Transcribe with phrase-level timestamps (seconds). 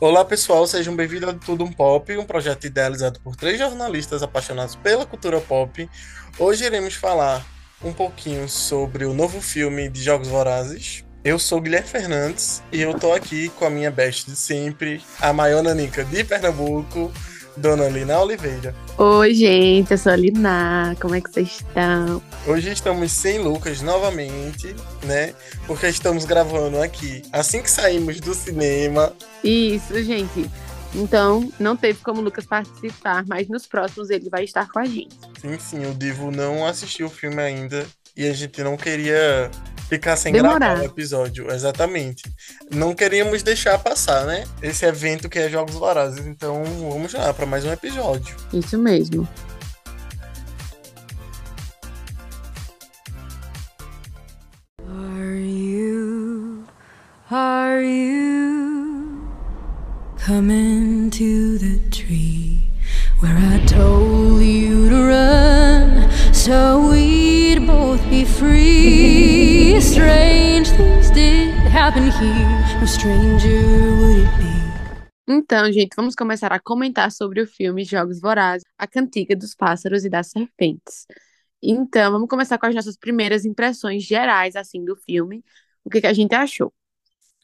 [0.00, 4.76] Olá pessoal, sejam bem-vindos a Tudo um Pop, um projeto idealizado por três jornalistas apaixonados
[4.76, 5.88] pela cultura pop.
[6.38, 7.44] Hoje iremos falar
[7.82, 11.04] um pouquinho sobre o novo filme de Jogos Vorazes.
[11.24, 15.32] Eu sou Guilherme Fernandes e eu tô aqui com a minha best de sempre, a
[15.32, 17.12] maior nanica de Pernambuco,
[17.56, 18.74] Dona Lina Oliveira.
[18.98, 20.94] Oi, gente, eu sou a Lina.
[21.00, 22.22] Como é que vocês estão?
[22.46, 24.74] Hoje estamos sem Lucas novamente,
[25.04, 25.34] né?
[25.66, 29.12] Porque estamos gravando aqui assim que saímos do cinema.
[29.42, 30.50] Isso, gente.
[30.94, 34.84] Então, não teve como o Lucas participar, mas nos próximos ele vai estar com a
[34.84, 35.16] gente.
[35.40, 39.50] Sim, sim, o Divo não assistiu o filme ainda e a gente não queria
[39.88, 40.58] ficar sem Demorar.
[40.58, 42.22] gravar o episódio, exatamente.
[42.70, 44.44] Não queríamos deixar passar, né?
[44.62, 46.26] Esse evento que é Jogos Vorazes.
[46.26, 48.34] Então, vamos lá para mais um episódio.
[48.52, 49.26] Isso mesmo.
[54.88, 56.64] Are you,
[57.30, 59.28] are you
[60.18, 62.70] coming to the tree
[63.20, 69.35] where I told you to run so we'd both be free?
[69.96, 74.52] Strange things did happen here, no stranger would it be.
[75.26, 80.04] Então, gente, vamos começar a comentar sobre o filme Jogos Vorazes, A Cantiga dos Pássaros
[80.04, 81.06] e das Serpentes.
[81.62, 85.42] Então, vamos começar com as nossas primeiras impressões gerais, assim, do filme.
[85.82, 86.74] O que que a gente achou?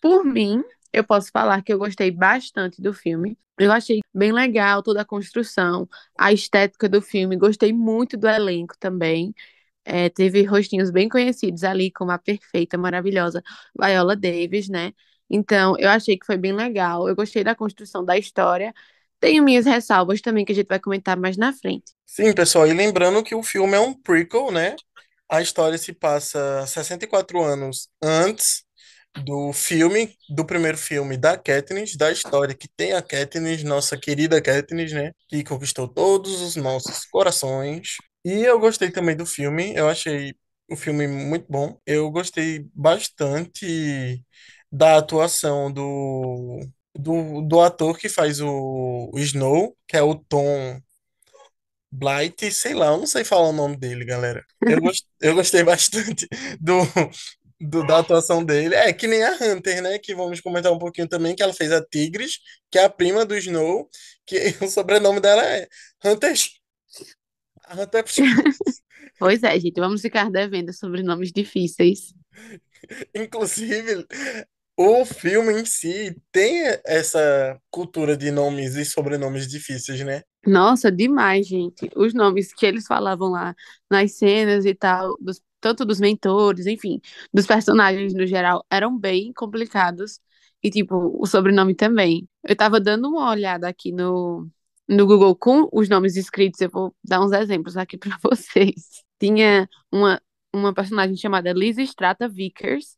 [0.03, 3.39] Por mim, eu posso falar que eu gostei bastante do filme.
[3.59, 7.35] Eu achei bem legal toda a construção, a estética do filme.
[7.35, 9.35] Gostei muito do elenco também.
[9.85, 13.43] É, teve rostinhos bem conhecidos ali, como a perfeita, maravilhosa
[13.79, 14.93] Viola Davis, né?
[15.29, 17.09] Então, eu achei que foi bem legal.
[17.09, 18.73] Eu gostei da construção da história.
[19.19, 21.93] Tenho minhas ressalvas também, que a gente vai comentar mais na frente.
[22.05, 24.77] Sim, pessoal, e lembrando que o filme é um prequel, né?
[25.31, 28.65] A história se passa 64 anos antes
[29.25, 34.41] do filme, do primeiro filme da Katniss, da história que tem a Katniss, nossa querida
[34.43, 35.13] Katniss, né?
[35.29, 37.97] Que conquistou todos os nossos corações.
[38.25, 40.35] E eu gostei também do filme, eu achei
[40.71, 41.81] o filme muito bom.
[41.87, 44.25] Eu gostei bastante
[44.71, 46.61] da atuação do,
[46.95, 50.81] do, do ator que faz o, o Snow, que é o Tom
[51.91, 54.45] Blight, sei lá, eu não sei falar o nome dele, galera.
[54.67, 56.27] Eu, gos- eu gostei bastante
[56.61, 56.79] do,
[57.61, 58.75] do- da atuação dele.
[58.75, 59.99] É que nem a Hunter, né?
[59.99, 62.39] Que vamos comentar um pouquinho também, que ela fez a Tigres,
[62.71, 63.89] que é a prima do Snow,
[64.27, 65.69] que o sobrenome dela é
[66.05, 66.35] Hunter.
[69.19, 72.13] Pois é, gente, vamos ficar devendo sobre nomes difíceis.
[73.15, 74.07] Inclusive,
[74.77, 80.23] o filme em si tem essa cultura de nomes e sobrenomes difíceis, né?
[80.47, 81.89] Nossa, demais, gente.
[81.97, 83.55] Os nomes que eles falavam lá
[83.91, 87.01] nas cenas e tal, dos- tanto dos mentores, enfim,
[87.33, 90.19] dos personagens no geral, eram bem complicados.
[90.63, 92.29] E, tipo, o sobrenome também.
[92.45, 94.49] Eu tava dando uma olhada aqui no,
[94.89, 99.05] no Google com os nomes escritos, eu vou dar uns exemplos aqui pra vocês.
[99.19, 100.21] Tinha uma,
[100.53, 102.97] uma personagem chamada Liz Strata Vickers,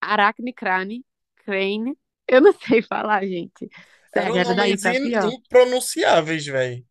[0.00, 1.04] Aracne Crane,
[1.44, 1.96] Crane.
[2.26, 3.68] Eu não sei falar, gente.
[4.12, 5.32] Sério, era daí pra pior.
[5.32, 6.84] impronunciáveis, velho.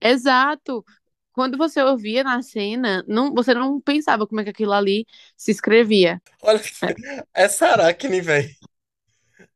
[0.00, 0.84] Exato.
[1.32, 5.06] Quando você ouvia na cena, não, você não pensava como é que aquilo ali
[5.36, 6.20] se escrevia.
[6.42, 8.54] Olha, É, essa Aracne, velho.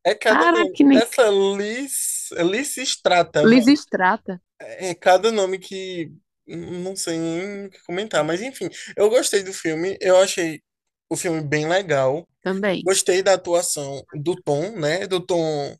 [0.05, 0.59] É cada nome.
[0.61, 3.75] Aracne, Essa Liz, Liz Strata, Liz velho.
[3.77, 4.41] Strata.
[4.59, 6.13] É cada nome que
[6.47, 8.25] não sei nem o que comentar.
[8.25, 9.97] Mas enfim, eu gostei do filme.
[10.01, 10.61] Eu achei
[11.11, 12.27] o filme bem legal.
[12.43, 12.83] também.
[12.83, 15.07] Gostei da atuação do Tom, né?
[15.07, 15.77] Do Tom.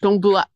[0.00, 0.48] Tom Bla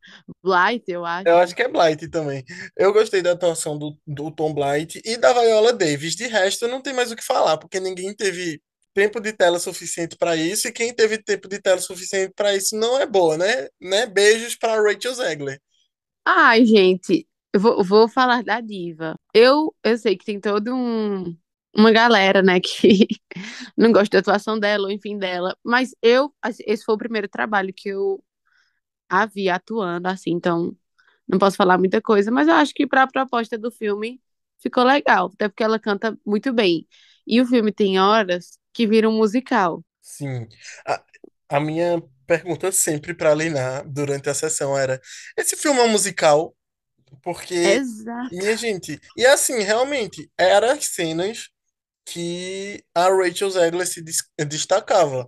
[0.43, 1.29] Blight, eu Eu acho.
[1.29, 2.43] acho que é Blight também.
[2.77, 6.17] Eu gostei da atuação do, do Tom Blight e da Viola Davis.
[6.17, 8.63] De resto, não tem mais o que falar, porque ninguém teve
[8.94, 12.77] tempo de tela suficiente para isso, e quem teve tempo de tela suficiente para isso
[12.77, 13.69] não é boa, né?
[13.81, 14.06] né?
[14.06, 15.60] Beijos para Rachel Zegler.
[16.25, 19.19] Ai, gente, eu vou, vou falar da diva.
[19.33, 21.36] Eu, eu sei que tem todo um,
[21.77, 23.07] uma galera, né, que
[23.77, 25.57] não gosta da atuação dela, ou enfim, dela.
[25.65, 28.22] Mas eu, assim, esse foi o primeiro trabalho que eu
[29.09, 30.77] a vi atuando, assim, então
[31.28, 34.21] não posso falar muita coisa, mas eu acho que para a proposta do filme
[34.60, 36.89] ficou legal, até porque ela canta muito bem.
[37.27, 39.84] E o filme tem horas que vira um musical.
[40.00, 40.48] Sim.
[40.86, 41.03] A,
[41.48, 45.00] a minha pergunta sempre para Lina durante a sessão era:
[45.36, 46.56] esse filme é um musical?
[47.22, 48.32] Porque, Exato.
[48.32, 51.50] minha gente, e assim, realmente, eram as cenas
[52.06, 55.26] que a Rachel Zegler se des- destacava.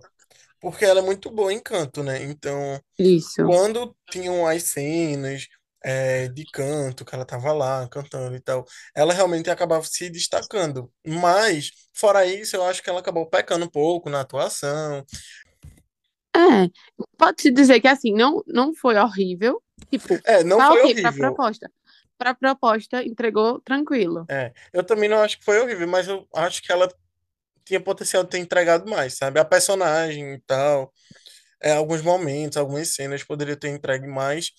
[0.61, 2.23] Porque ela é muito boa em canto, né?
[2.23, 3.43] Então, Isso.
[3.43, 5.47] quando tinham as cenas
[5.89, 10.91] é, de canto, que ela tava lá cantando e tal, ela realmente acabava se destacando.
[11.05, 15.05] Mas, fora isso, eu acho que ela acabou pecando um pouco na atuação.
[16.35, 16.69] É,
[17.17, 19.63] pode-se dizer que assim, não, não foi horrível.
[19.89, 21.25] Tipo, É, não tá foi ok pra horrível.
[21.29, 21.71] proposta.
[22.17, 24.25] Pra proposta, entregou tranquilo.
[24.29, 26.91] É, eu também não acho que foi horrível, mas eu acho que ela
[27.63, 29.39] tinha potencial de ter entregado mais, sabe?
[29.39, 30.91] A personagem e tal,
[31.61, 34.51] é, alguns momentos, algumas cenas poderia ter entregue mais.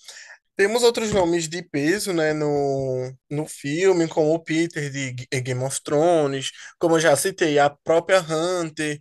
[0.59, 5.63] Temos outros nomes de peso, né, no, no filme, como o Peter de eh, Game
[5.63, 8.99] of Thrones, como eu já citei, a própria Hunter,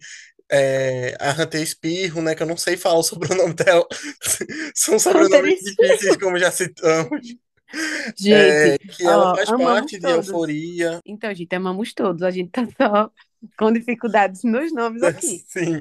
[0.48, 3.84] é, a Hunter Espirro, né, que eu não sei falar o sobrenome dela.
[4.72, 7.26] São sobrenomes difíceis, como já citamos.
[8.16, 10.28] Gente, É, que ela ó, faz parte de todos.
[10.28, 11.00] Euforia.
[11.04, 12.22] Então, gente, amamos todos.
[12.22, 13.10] A gente tá só
[13.58, 15.44] com dificuldades nos nomes aqui.
[15.48, 15.80] Sim.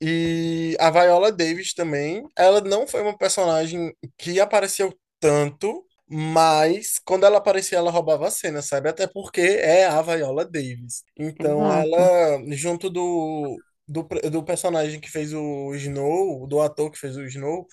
[0.00, 7.24] E a Viola Davis também, ela não foi uma personagem que apareceu tanto, mas quando
[7.24, 8.88] ela aparecia, ela roubava a cena, sabe?
[8.88, 11.02] Até porque é a Viola Davis.
[11.18, 11.88] Então, Exato.
[11.94, 17.24] ela, junto do, do, do personagem que fez o Snow, do ator que fez o
[17.24, 17.66] Snow,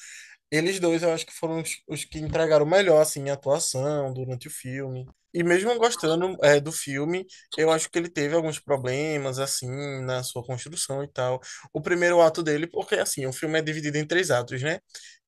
[0.52, 4.48] eles dois eu acho que foram os, os que entregaram melhor, assim, a atuação durante
[4.48, 5.06] o filme.
[5.34, 7.26] E mesmo gostando é, do filme,
[7.58, 9.70] eu acho que ele teve alguns problemas, assim,
[10.04, 11.40] na sua construção e tal.
[11.74, 14.80] O primeiro ato dele, porque, assim, o filme é dividido em três atos, né?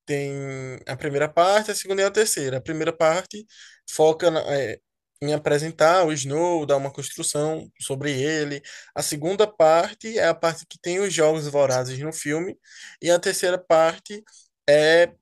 [0.06, 2.58] Tem a primeira parte, a segunda e a terceira.
[2.58, 3.46] A primeira parte
[3.90, 4.80] foca na- é,
[5.22, 8.62] em apresentar o Snow, dar uma construção sobre ele.
[8.94, 12.58] A segunda parte é a parte que tem os jogos vorazes no filme.
[13.02, 14.22] E a terceira parte
[14.70, 15.14] é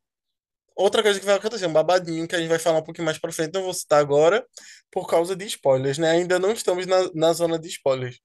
[0.75, 3.17] outra coisa que vai acontecer, um babadinho que a gente vai falar um pouquinho mais
[3.19, 4.45] pra frente, não vou citar agora,
[4.91, 6.11] por causa de spoilers, né?
[6.11, 8.19] Ainda não estamos na, na zona de spoilers.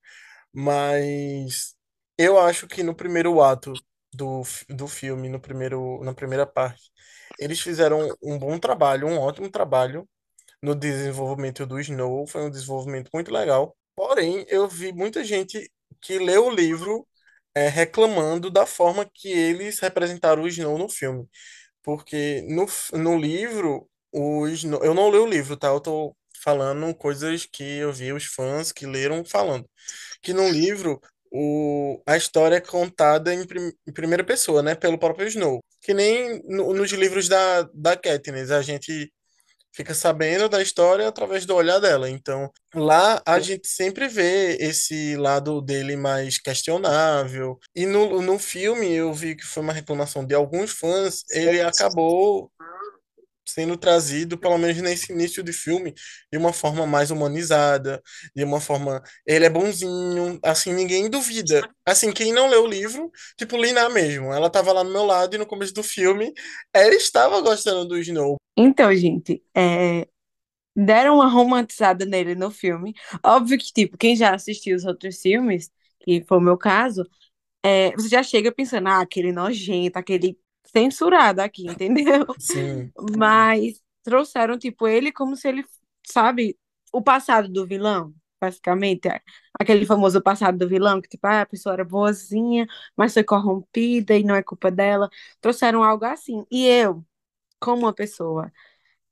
[0.53, 1.75] Mas
[2.19, 3.73] eu acho que no primeiro ato
[4.15, 6.83] do, do filme, no primeiro, na primeira parte,
[7.39, 10.09] eles fizeram um bom trabalho, um ótimo trabalho
[10.63, 12.27] no desenvolvimento do Snow.
[12.27, 13.77] Foi um desenvolvimento muito legal.
[13.95, 15.71] Porém, eu vi muita gente
[16.01, 17.07] que leu o livro
[17.57, 21.29] é, reclamando da forma que eles representaram o Snow no filme.
[21.83, 22.67] Porque no,
[23.01, 25.69] no livro, o Snow, eu não li o livro, tá?
[25.69, 29.69] Eu tô falando coisas que eu vi os fãs que leram falando
[30.23, 31.01] que no livro
[31.31, 35.63] o, a história é contada em, prim- em primeira pessoa, né, pelo próprio Snow.
[35.83, 39.13] Que nem no- nos livros da, da Katniss, a gente
[39.77, 42.09] fica sabendo da história através do olhar dela.
[42.09, 47.59] Então, lá a gente sempre vê esse lado dele mais questionável.
[47.75, 52.51] E no, no filme, eu vi que foi uma reclamação de alguns fãs, ele acabou
[53.47, 55.95] sendo trazido, pelo menos nesse início de filme,
[56.31, 58.03] de uma forma mais humanizada,
[58.35, 59.03] de uma forma.
[59.27, 61.69] Ele é bonzinho, assim, ninguém duvida.
[61.87, 65.35] Assim, quem não leu o livro, tipo Lina mesmo, ela tava lá no meu lado
[65.35, 66.33] e no começo do filme,
[66.73, 68.37] ela estava gostando do Snow.
[68.57, 70.07] Então, gente, é,
[70.75, 72.95] deram uma romantizada nele no filme.
[73.23, 75.71] Óbvio que, tipo, quem já assistiu os outros filmes,
[76.01, 77.05] que foi o meu caso,
[77.65, 82.27] é, você já chega pensando, ah, aquele nojento, aquele censurado aqui, entendeu?
[82.39, 85.65] Sim, Mas trouxeram, tipo, ele como se ele,
[86.07, 86.59] sabe,
[86.93, 89.09] o passado do vilão, basicamente.
[89.09, 89.21] é,
[89.61, 92.67] Aquele famoso passado do vilão, que, tipo, ah, a pessoa era boazinha,
[92.97, 95.09] mas foi corrompida e não é culpa dela.
[95.41, 96.45] Trouxeram algo assim.
[96.51, 97.05] E eu,
[97.61, 98.53] como uma pessoa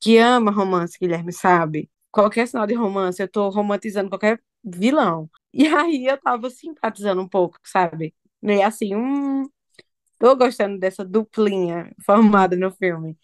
[0.01, 1.91] que ama romance, Guilherme, sabe?
[2.11, 5.31] Qualquer sinal de romance, eu tô romantizando qualquer vilão.
[5.53, 8.15] E aí eu tava simpatizando um pouco, sabe?
[8.43, 9.49] E assim, hum,
[10.25, 13.19] tô gostando dessa duplinha formada no filme.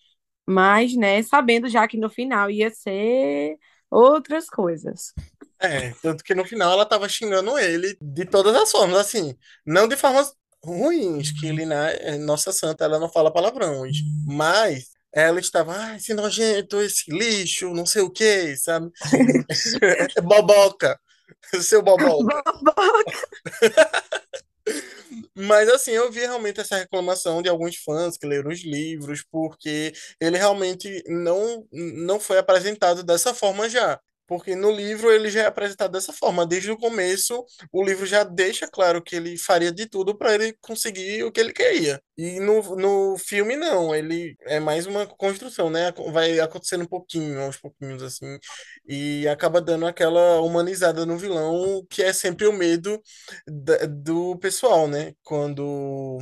[0.47, 3.57] Mas, né, sabendo já que no final ia ser
[3.90, 5.14] outras coisas.
[5.59, 9.87] é, tanto que no final ela tava xingando ele de todas as formas, assim, não
[9.88, 15.75] de formas ruins, que Lina é nossa santa, ela não fala palavrões, mas ela estava,
[15.76, 18.90] ai, esse nojento, esse lixo, não sei o que, sabe?
[20.23, 20.99] Boboca,
[21.62, 22.42] seu boboca.
[25.37, 29.93] Mas assim, eu vi realmente essa reclamação de alguns fãs que leram os livros, porque
[30.21, 34.01] ele realmente não, não foi apresentado dessa forma já.
[34.31, 36.47] Porque no livro ele já é apresentado dessa forma.
[36.47, 40.55] Desde o começo, o livro já deixa claro que ele faria de tudo para ele
[40.61, 42.01] conseguir o que ele queria.
[42.17, 43.93] E no, no filme, não.
[43.95, 45.93] Ele é mais uma construção, né?
[46.13, 48.39] Vai acontecendo um pouquinho, aos pouquinhos, assim.
[48.87, 53.03] E acaba dando aquela humanizada no vilão, que é sempre o medo
[53.47, 55.13] da- do pessoal, né?
[55.25, 56.19] Quando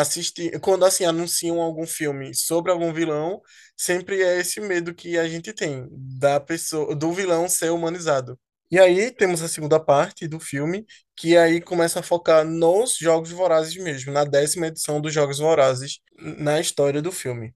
[0.00, 3.40] assiste, quando assim anunciam algum filme sobre algum vilão,
[3.76, 8.38] sempre é esse medo que a gente tem da pessoa, do vilão ser humanizado.
[8.70, 10.86] E aí temos a segunda parte do filme,
[11.16, 16.00] que aí começa a focar nos Jogos Vorazes mesmo, na décima edição dos Jogos Vorazes,
[16.18, 17.54] na história do filme.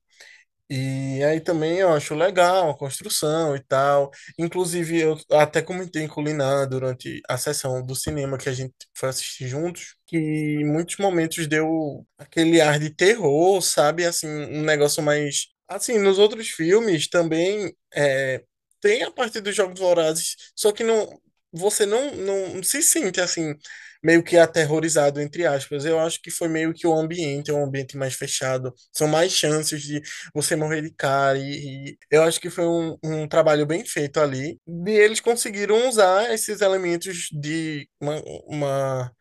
[0.71, 4.11] E aí também eu acho legal a construção e tal.
[4.39, 9.11] Inclusive, eu até comentei com o durante a sessão do cinema que a gente foi
[9.11, 10.19] assistir juntos, que
[10.61, 14.05] em muitos momentos deu aquele ar de terror, sabe?
[14.05, 15.47] Assim, um negócio mais.
[15.69, 18.43] Assim, nos outros filmes também é,
[18.81, 21.19] tem a parte dos Jogos Vorazes, só que não,
[21.53, 23.55] você não, não se sente assim
[24.03, 25.85] meio que aterrorizado, entre aspas.
[25.85, 28.75] Eu acho que foi meio que o ambiente, é um ambiente mais fechado.
[28.93, 30.03] São mais chances de
[30.35, 31.39] você morrer de cara.
[31.39, 34.61] E, e eu acho que foi um, um trabalho bem feito ali.
[34.67, 39.13] E eles conseguiram usar esses elementos de uma, uma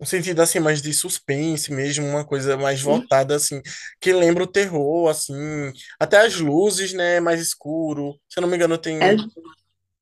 [0.00, 3.60] um sentido assim mais de suspense mesmo, uma coisa mais voltada assim,
[4.00, 5.34] que lembra o terror assim,
[5.98, 8.20] até as luzes, né, mais escuro.
[8.28, 9.24] Se eu não me engano, É, tem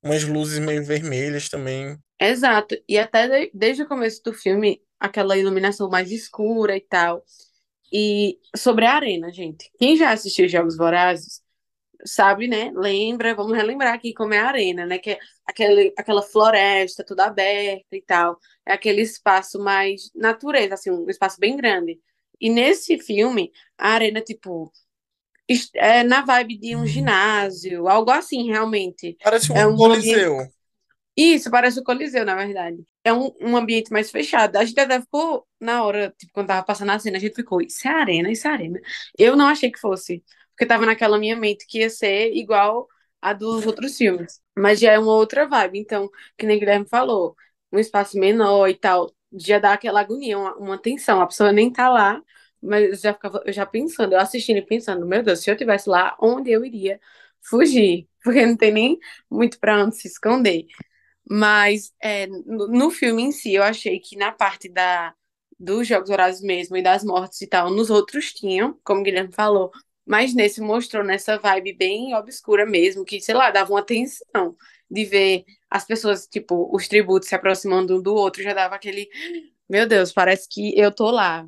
[0.03, 1.99] umas luzes meio vermelhas também.
[2.21, 2.77] exato.
[2.89, 7.25] E até de- desde o começo do filme, aquela iluminação mais escura e tal.
[7.93, 9.71] E sobre a arena, gente.
[9.79, 11.42] Quem já assistiu Jogos Vorazes
[12.05, 12.71] sabe, né?
[12.75, 14.99] Lembra, vamos relembrar aqui como é a arena, né?
[14.99, 18.39] Que é aquele, aquela floresta toda aberta e tal.
[18.67, 22.01] É aquele espaço mais natureza, assim, um espaço bem grande.
[22.41, 24.73] E nesse filme, a arena, tipo,
[25.75, 29.17] é na vibe de um ginásio, algo assim, realmente.
[29.23, 30.53] Parece É um um ambiente.
[31.17, 32.83] Isso, parece o Coliseu, na verdade.
[33.05, 34.57] É um, um ambiente mais fechado.
[34.57, 37.61] A gente até ficou, na hora, tipo, quando tava passando a cena, a gente ficou,
[37.61, 38.81] isso é arena, isso é arena.
[39.19, 42.89] Eu não achei que fosse, porque tava naquela minha mente que ia ser igual
[43.21, 44.41] a dos outros filmes.
[44.57, 45.79] Mas já é uma outra vibe.
[45.81, 47.37] Então, que nem o Guilherme falou,
[47.71, 51.21] um espaço menor e tal, já dá aquela agonia, uma, uma tensão.
[51.21, 52.23] A pessoa nem tá lá,
[52.63, 55.57] mas eu já ficava eu já pensando, eu assistindo e pensando, meu Deus, se eu
[55.57, 56.99] tivesse lá, onde eu iria
[57.43, 58.09] fugir?
[58.25, 58.99] Porque não tem nem
[59.31, 60.67] muito pra onde se esconder.
[61.29, 65.15] Mas é, no, no filme em si, eu achei que na parte da,
[65.59, 69.33] dos Jogos Vorazes mesmo e das mortes e tal, nos outros tinham, como o Guilherme
[69.33, 69.71] falou,
[70.05, 74.57] mas nesse mostrou nessa vibe bem obscura mesmo, que, sei lá, dava uma tensão
[74.91, 79.09] de ver as pessoas, tipo, os tributos se aproximando um do outro, já dava aquele,
[79.69, 81.47] meu Deus, parece que eu tô lá.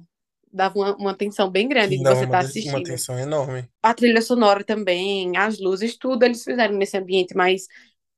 [0.50, 2.82] Dava uma, uma tensão bem grande de você uma, estar uma assistindo.
[2.84, 3.68] tensão enorme.
[3.82, 7.66] A trilha sonora também, as luzes, tudo eles fizeram nesse ambiente mais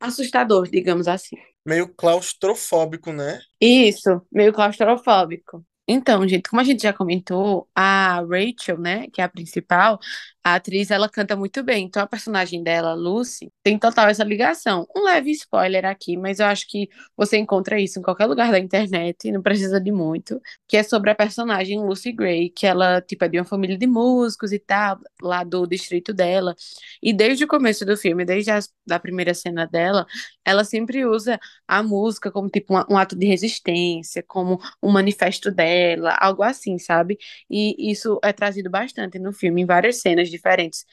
[0.01, 1.37] assustador, digamos assim.
[1.65, 3.41] Meio claustrofóbico, né?
[3.61, 5.65] Isso, meio claustrofóbico.
[5.89, 10.01] Então, gente, como a gente já comentou, a Rachel, né, que é a principal,
[10.47, 11.87] a atriz, ela canta muito bem.
[11.87, 14.87] Então, a personagem dela, Lucy, tem total essa ligação.
[14.97, 18.59] Um leve spoiler aqui, mas eu acho que você encontra isso em qualquer lugar da
[18.61, 23.25] internet, não precisa de muito, que é sobre a personagem Lucy Gray, que ela, tipo,
[23.25, 26.55] é de uma família de músicos e tal, lá do distrito dela.
[27.03, 30.07] E desde o começo do filme, desde a da primeira cena dela,
[30.45, 35.51] ela sempre usa a música como, tipo, um, um ato de resistência, como um manifesto
[35.51, 37.19] dela, algo assim, sabe?
[37.51, 40.85] E isso é trazido bastante no filme, em várias cenas diferentes.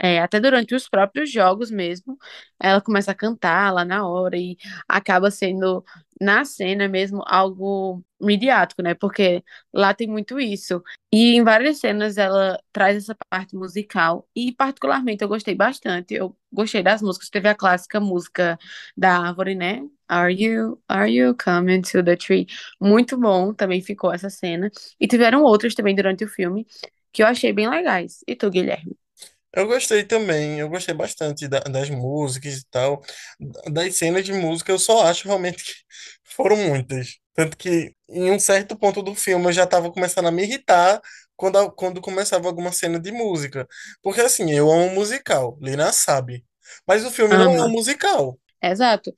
[0.00, 2.18] É, até durante os próprios jogos mesmo,
[2.60, 5.82] ela começa a cantar lá na hora e acaba sendo,
[6.20, 8.94] na cena mesmo, algo midiático, né?
[8.94, 10.82] Porque lá tem muito isso.
[11.10, 16.14] E em várias cenas ela traz essa parte musical e, particularmente, eu gostei bastante.
[16.14, 17.30] Eu gostei das músicas.
[17.30, 18.58] Teve a clássica música
[18.96, 19.82] da Árvore, né?
[20.08, 22.46] Are you, are you coming to the tree?
[22.80, 24.70] Muito bom, também ficou essa cena.
[25.00, 26.66] E tiveram outras também durante o filme
[27.16, 28.20] que eu achei bem legais.
[28.28, 28.96] E tu, Guilherme?
[29.52, 33.02] Eu gostei também, eu gostei bastante da- das músicas e tal.
[33.72, 35.72] Das cenas de música, eu só acho realmente que
[36.24, 37.16] foram muitas.
[37.34, 41.00] Tanto que em um certo ponto do filme eu já estava começando a me irritar
[41.36, 43.66] quando, quando começava alguma cena de música.
[44.02, 46.44] Porque assim, eu amo musical, Lina sabe.
[46.86, 48.38] Mas o filme não é um musical.
[48.62, 49.14] Exato.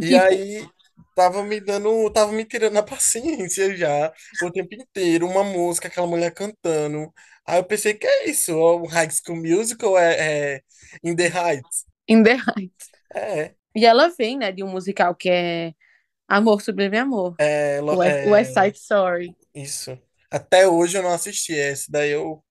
[0.00, 0.70] E Tipo, aí
[1.14, 6.06] tava me dando, tava me tirando a paciência já o tempo inteiro, uma música, aquela
[6.06, 7.12] mulher cantando.
[7.46, 8.54] Aí eu pensei, que é isso?
[8.56, 10.62] O High School Musical é, é
[11.02, 11.86] In the Heights?
[12.08, 12.90] In the Heights.
[13.14, 15.74] É, E ela vem, né, de um musical que é
[16.28, 17.38] Amor Sublime Amor.
[17.38, 19.36] é, West, West é Side Story.
[19.54, 19.98] isso.
[20.30, 22.44] Até hoje eu não assisti esse, daí eu,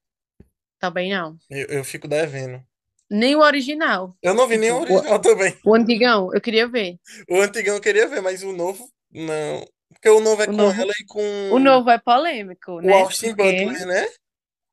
[0.79, 1.39] Também não.
[1.49, 2.65] eu, eu fico devendo.
[3.11, 4.15] Nem o original.
[4.23, 5.57] Eu não vi nem o Tipo, o, original também.
[5.65, 6.97] o antigão, eu queria ver.
[7.29, 9.65] O antigão eu queria ver, mas o novo, não.
[9.89, 12.81] Porque o novo é O com novo, ela e com o novo é polêmico, o
[12.81, 12.93] né?
[12.93, 13.65] Austin Porque.
[13.65, 14.07] Butler, né?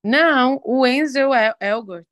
[0.04, 2.07] Não, o Enzo El Elgort.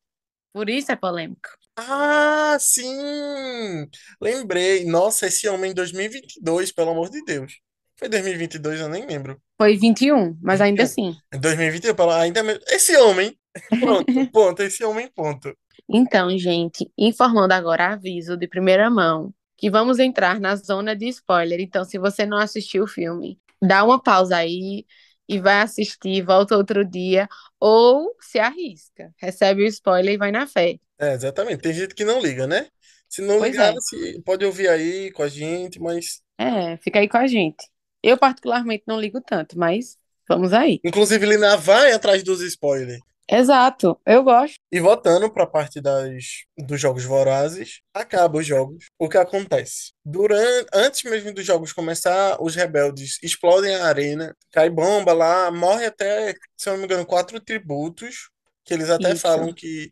[0.53, 1.49] Por isso é polêmico.
[1.77, 3.87] Ah, sim!
[4.21, 4.85] Lembrei.
[4.87, 7.61] Nossa, esse homem em 2022, pelo amor de Deus.
[7.99, 9.41] Foi 2022, eu nem lembro.
[9.57, 11.11] Foi 21, mas ainda 21.
[11.11, 11.19] assim.
[11.33, 12.63] Em 2021, pelo- ainda mesmo.
[12.69, 13.39] Esse homem.
[13.81, 14.63] Pronto, ponto.
[14.63, 15.57] Esse homem, ponto.
[15.89, 21.61] Então, gente, informando agora aviso de primeira mão que vamos entrar na zona de spoiler.
[21.61, 24.85] Então, se você não assistiu o filme, dá uma pausa aí
[25.29, 27.29] e vai assistir, volta outro dia,
[27.61, 30.79] ou se arrisca, recebe o spoiler e vai na fé.
[30.99, 31.61] É, exatamente.
[31.63, 32.69] Tem gente que não liga, né?
[33.09, 36.23] Se não Pois ligar, é, se- pode ouvir aí com a gente, mas.
[36.39, 37.69] é, fica aí com a gente.
[38.03, 40.83] Eu particularmente não ligo tanto, mas vamos aí.
[40.83, 43.01] Inclusive, Lina vai atrás dos spoilers.
[43.29, 44.57] Exato, eu gosto.
[44.71, 48.89] E voltando para a parte das, dos jogos vorazes, acaba os jogos.
[48.99, 49.93] O que acontece?
[50.05, 55.87] Durante, antes mesmo dos jogos começar, os rebeldes explodem a arena, cai bomba lá, morre
[55.87, 58.31] até, se eu não me engano, quatro tributos,
[58.65, 59.55] que eles até falam Isso.
[59.55, 59.91] que,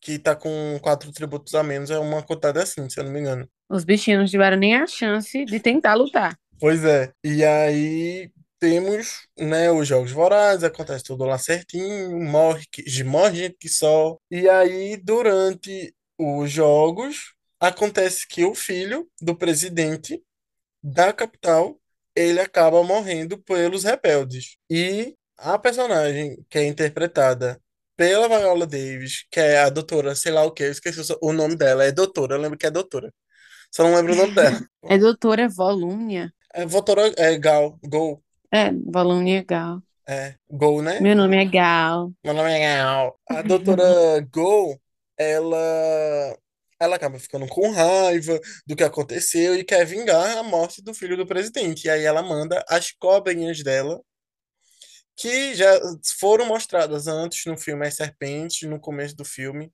[0.00, 3.20] que tá com quatro tributos a menos, é uma cotada assim, se eu não me
[3.20, 3.48] engano.
[3.70, 6.36] Os bichinhos não tiveram nem a chance de tentar lutar.
[6.60, 7.12] Pois é.
[7.24, 13.56] E aí temos, né, os jogos vorazes, acontece tudo lá certinho, morre, que- morre gente
[13.58, 14.16] que só.
[14.30, 20.22] E aí, durante os jogos, acontece que o filho do presidente
[20.82, 21.78] da capital,
[22.14, 24.56] ele acaba morrendo pelos rebeldes.
[24.70, 27.60] E a personagem que é interpretada
[27.96, 31.56] pela Viola Davis, que é a doutora, sei lá o que, eu esqueci o nome
[31.56, 33.12] dela, é doutora, eu lembro que é doutora.
[33.72, 34.60] Só não lembro o nome dela.
[34.84, 36.32] É doutora Volúmnia.
[36.52, 38.23] É doutora, é Gal, Gol.
[38.54, 39.82] É, Volúnia Gal.
[40.08, 41.00] É, Gol, né?
[41.00, 42.12] Meu nome é Gal.
[42.24, 43.18] Meu nome é Gal.
[43.28, 44.80] A doutora Gol,
[45.18, 46.38] ela,
[46.78, 51.16] ela acaba ficando com raiva do que aconteceu e quer vingar a morte do filho
[51.16, 51.86] do presidente.
[51.86, 54.00] E aí ela manda as cobrinhas dela,
[55.16, 55.72] que já
[56.20, 59.72] foram mostradas antes no filme As Serpentes, no começo do filme,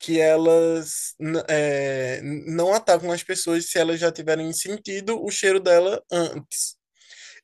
[0.00, 1.14] que elas
[1.48, 6.79] é, não atacam as pessoas se elas já tiverem sentido o cheiro dela antes.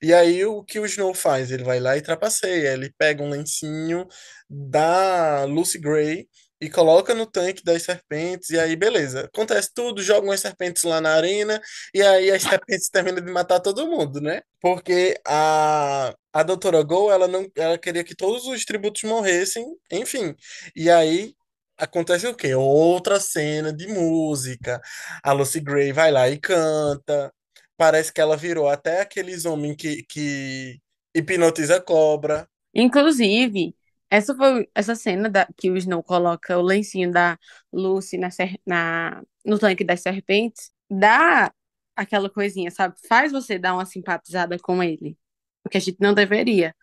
[0.03, 1.51] E aí o que o Snow faz?
[1.51, 2.73] Ele vai lá e trapaceia.
[2.73, 4.07] Ele pega um lencinho
[4.49, 6.27] da Lucy Gray
[6.61, 9.27] e coloca no tanque das serpentes, e aí beleza.
[9.27, 11.61] Acontece tudo, jogam as serpentes lá na arena,
[11.95, 14.41] e aí as serpentes terminam de matar todo mundo, né?
[14.61, 20.35] Porque a, a Doutora Go, ela não, ela queria que todos os tributos morressem, enfim.
[20.75, 21.35] E aí
[21.77, 22.55] acontece o quê?
[22.55, 24.81] Outra cena de música.
[25.23, 27.33] A Lucy Gray vai lá e canta.
[27.77, 30.81] Parece que ela virou até aqueles homens que, que
[31.15, 32.49] hipnotiza cobra.
[32.75, 33.75] Inclusive,
[34.11, 37.39] essa foi essa cena da, que o Snow coloca o lencinho da
[37.73, 38.29] Lucy na,
[38.67, 41.53] na, no tanque das serpentes, dá
[41.97, 42.97] aquela coisinha, sabe?
[43.09, 45.17] Faz você dar uma simpatizada com ele.
[45.63, 46.75] Porque a gente não deveria.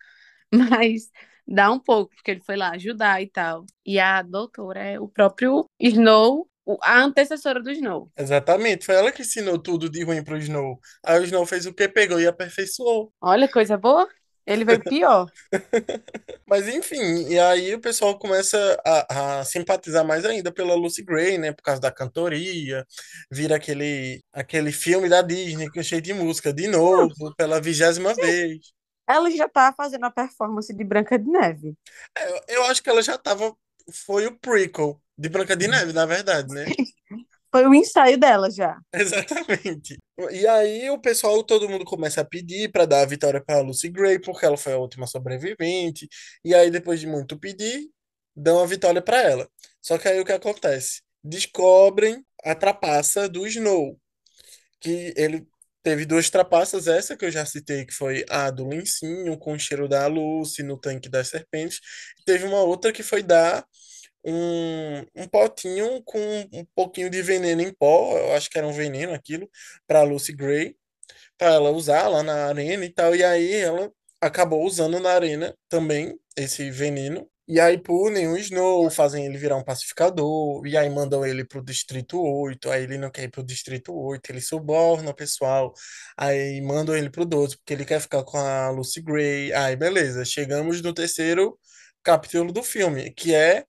[0.54, 1.10] Mas
[1.46, 3.66] dá um pouco, porque ele foi lá ajudar e tal.
[3.86, 6.48] E a doutora é o próprio Snow, o-
[6.82, 8.10] a antecessora do Snow.
[8.16, 10.78] Exatamente, foi ela que ensinou tudo de ruim pro Snow.
[11.04, 11.88] Aí o Snow fez o que?
[11.88, 13.12] Pegou e aperfeiçoou.
[13.20, 14.08] Olha, coisa boa.
[14.46, 15.26] Ele veio pior.
[16.46, 21.38] Mas enfim, e aí o pessoal começa a, a simpatizar mais ainda pela Lucy Gray,
[21.38, 21.52] né?
[21.52, 22.86] Por causa da cantoria.
[23.30, 28.14] Vira aquele, aquele filme da Disney que é cheio de música de novo, pela vigésima
[28.14, 28.74] vez.
[29.08, 31.74] Ela já tá fazendo a performance de Branca de Neve.
[32.16, 33.54] É, Eu, acho que ela já tava.
[34.06, 36.66] Foi o prequel de Branca de Neve, na verdade, né?
[37.50, 38.76] Foi o ensaio dela já.
[38.92, 39.96] Exatamente.
[40.32, 43.88] E aí o pessoal, todo mundo começa a pedir para dar a vitória para Lucy
[43.88, 46.08] Gray, porque ela foi a última sobrevivente.
[46.44, 47.88] E aí, depois de muito pedir,
[48.34, 49.48] dão a vitória para ela.
[49.80, 51.02] Só que aí o que acontece?
[51.22, 54.00] Descobrem a trapaça do Snow,
[54.80, 55.46] que ele
[55.80, 59.58] teve duas trapaças, essa que eu já citei, que foi a do lencinho, com o
[59.58, 61.78] cheiro da Lucy no tanque das serpentes.
[62.18, 63.64] E teve uma outra que foi dar
[64.24, 66.18] um, um potinho com
[66.52, 69.48] um pouquinho de veneno em pó, eu acho que era um veneno aquilo,
[69.86, 70.76] para Lucy Gray,
[71.38, 73.14] para ela usar lá na arena e tal.
[73.14, 77.28] E aí ela acabou usando na arena também esse veneno.
[77.46, 81.62] E aí punem o Snow, fazem ele virar um pacificador, e aí mandam ele pro
[81.62, 85.74] Distrito 8, aí ele não quer ir pro Distrito 8, ele suborna o pessoal,
[86.16, 89.52] aí mandam ele pro 12, porque ele quer ficar com a Lucy Gray.
[89.52, 91.58] Aí beleza, chegamos no terceiro
[92.02, 93.66] capítulo do filme, que é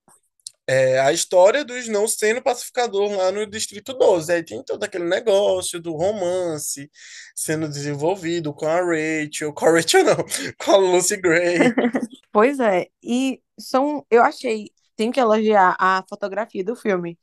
[0.66, 4.32] é a história do Snow sendo pacificador lá no Distrito 12.
[4.32, 6.90] Aí tem todo aquele negócio do romance
[7.34, 10.16] sendo desenvolvido com a Rachel, com a Rachel não,
[10.58, 11.58] com a Lucy Gray.
[12.32, 17.18] Pois é, e são, eu achei, tenho que elogiar a fotografia do filme.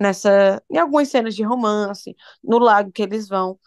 [0.00, 3.58] Nessa, em algumas cenas de romance, no lago que eles vão,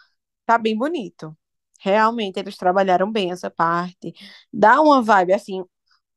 [0.46, 1.38] tá bem bonito.
[1.80, 4.14] Realmente eles trabalharam bem essa parte.
[4.54, 5.66] Dá uma vibe assim,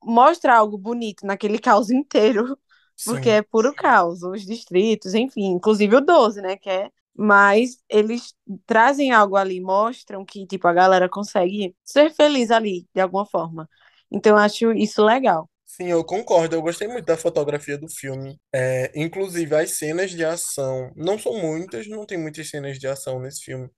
[0.02, 2.58] mostra algo bonito naquele caos inteiro,
[3.04, 3.36] porque Sim.
[3.36, 8.34] é puro caos, os distritos, enfim, inclusive o 12, né, que é mas eles
[8.66, 13.68] trazem algo ali, mostram que tipo a galera consegue ser feliz ali de alguma forma.
[14.10, 15.48] Então eu acho isso legal.
[15.66, 16.54] Sim, eu concordo.
[16.54, 18.38] Eu gostei muito da fotografia do filme.
[18.54, 23.18] É, inclusive, as cenas de ação não são muitas, não tem muitas cenas de ação
[23.20, 23.70] nesse filme,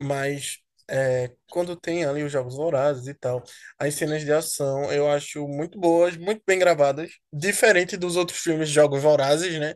[0.00, 3.42] mas é, quando tem ali os Jogos Vorazes e tal,
[3.78, 8.68] as cenas de ação eu acho muito boas, muito bem gravadas, diferente dos outros filmes
[8.68, 9.74] de Jogos Vorazes, né?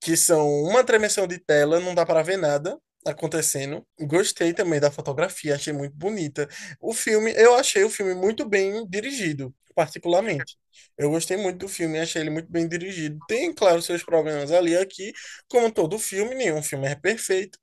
[0.00, 3.86] Que são uma tremessão de tela, não dá para ver nada acontecendo.
[4.00, 6.48] Gostei também da fotografia, achei muito bonita.
[6.80, 10.56] O filme, eu achei o filme muito bem dirigido, particularmente.
[10.96, 13.18] Eu gostei muito do filme, achei ele muito bem dirigido.
[13.26, 15.12] Tem, claro, seus problemas ali aqui,
[15.48, 17.58] como todo filme, nenhum filme é perfeito,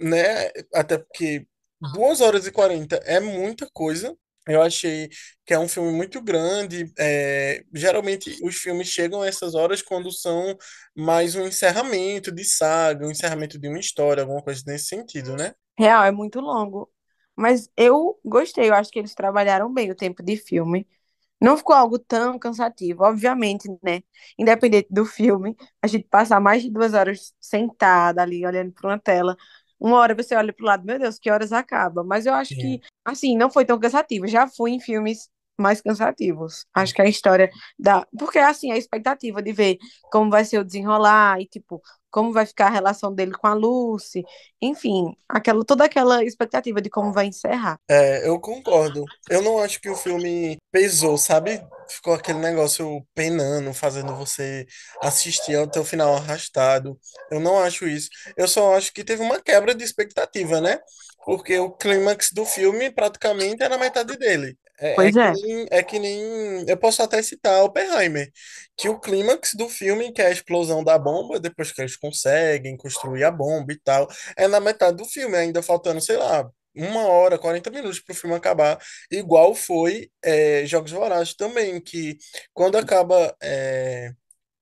[0.00, 0.50] né?
[0.74, 1.46] Até porque
[1.90, 4.16] duas horas e 40 é muita coisa.
[4.46, 5.08] Eu achei
[5.46, 6.92] que é um filme muito grande.
[6.98, 10.56] é, geralmente os filmes chegam a essas horas quando são
[10.96, 15.54] mais um encerramento de saga, um encerramento de uma história, alguma coisa nesse sentido, né?
[15.78, 16.90] Real, é muito longo.
[17.36, 20.86] Mas eu gostei, eu acho que eles trabalharam bem o tempo de filme.
[21.40, 24.02] Não ficou algo tão cansativo, obviamente, né?
[24.38, 28.98] Independente do filme, a gente passar mais de duas horas sentada ali, olhando para uma
[29.00, 29.36] tela.
[29.82, 32.04] Uma hora você olha pro lado, meu Deus, que horas acaba?
[32.04, 32.80] Mas eu acho que, Sim.
[33.04, 34.28] assim, não foi tão cansativo.
[34.28, 36.64] Já fui em filmes mais cansativos.
[36.72, 38.06] Acho que a história da.
[38.16, 39.78] Porque, assim, a expectativa de ver
[40.12, 43.54] como vai ser o desenrolar e, tipo, como vai ficar a relação dele com a
[43.54, 44.22] Lucy.
[44.60, 47.78] Enfim, aquela, toda aquela expectativa de como vai encerrar.
[47.90, 49.04] É, eu concordo.
[49.28, 51.60] Eu não acho que o filme pesou, sabe?
[51.88, 54.66] Ficou aquele negócio penando, fazendo você
[55.02, 56.98] assistir até o final arrastado.
[57.30, 58.10] Eu não acho isso.
[58.36, 60.78] Eu só acho que teve uma quebra de expectativa, né?
[61.24, 64.56] Porque o clímax do filme praticamente é na metade dele.
[64.82, 65.32] É, é Pois que é.
[65.32, 66.64] nem, é que nem.
[66.68, 68.30] Eu posso até citar Oppenheimer,
[68.76, 72.76] que o clímax do filme, que é a explosão da bomba, depois que eles conseguem
[72.76, 77.06] construir a bomba e tal, é na metade do filme, ainda faltando, sei lá uma
[77.06, 78.78] hora, 40 minutos para o filme acabar,
[79.10, 82.16] igual foi é, Jogos Vorazes também, que
[82.54, 84.10] quando acaba é,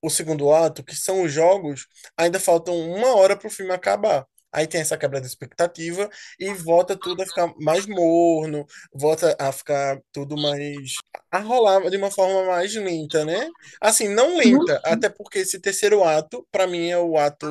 [0.03, 4.27] o segundo ato, que são os jogos, ainda faltam uma hora para o filme acabar.
[4.53, 6.09] Aí tem essa quebra de expectativa
[6.39, 10.95] e volta tudo a ficar mais morno, volta a ficar tudo mais
[11.31, 13.49] a rolar de uma forma mais lenta, né?
[13.81, 17.47] Assim, não lenta, até porque esse terceiro ato, para mim, é o ato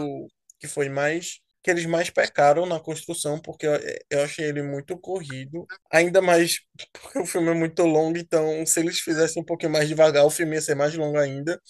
[0.60, 3.74] que foi mais que eles mais pecaram na construção, porque eu,
[4.10, 6.62] eu achei ele muito corrido, ainda mais
[6.94, 10.30] porque o filme é muito longo, então se eles fizessem um pouquinho mais devagar, o
[10.30, 11.62] filme ia ser mais longo ainda.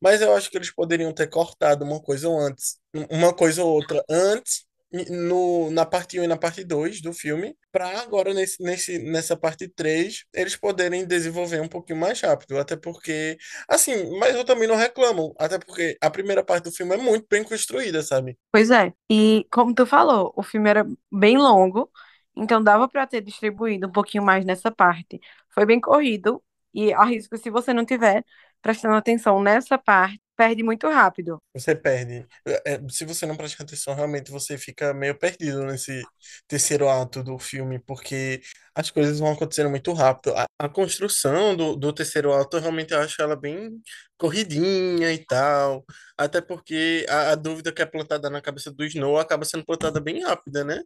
[0.00, 2.78] Mas eu acho que eles poderiam ter cortado uma coisa ou antes,
[3.10, 4.66] uma coisa ou outra antes,
[5.10, 9.36] no, na parte um e na parte 2 do filme, para agora nesse, nesse, nessa
[9.36, 12.58] parte 3 eles poderem desenvolver um pouquinho mais rápido.
[12.58, 13.36] Até porque,
[13.68, 17.26] assim, mas eu também não reclamo, até porque a primeira parte do filme é muito
[17.30, 18.38] bem construída, sabe?
[18.52, 18.92] Pois é.
[19.10, 21.90] E como tu falou, o filme era bem longo,
[22.36, 25.20] então dava para ter distribuído um pouquinho mais nessa parte.
[25.50, 26.42] Foi bem corrido
[26.74, 28.24] e arrisco se você não tiver
[28.60, 31.38] prestando atenção nessa parte, perde muito rápido.
[31.54, 32.26] Você perde.
[32.46, 36.02] É, é, se você não presta atenção, realmente você fica meio perdido nesse
[36.46, 38.42] terceiro ato do filme, porque
[38.74, 40.34] as coisas vão acontecendo muito rápido.
[40.36, 43.80] A, a construção do, do terceiro ato, eu realmente acho ela bem
[44.18, 45.84] corridinha e tal.
[46.16, 50.00] Até porque a, a dúvida que é plantada na cabeça do Snow acaba sendo plantada
[50.00, 50.82] bem rápida, né?